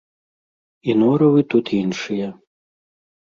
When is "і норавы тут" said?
0.89-1.65